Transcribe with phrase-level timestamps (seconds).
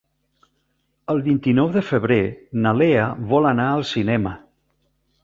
[1.13, 2.19] El vint-i-nou de febrer
[2.63, 3.05] na Lea
[3.35, 4.33] vol anar al cinema.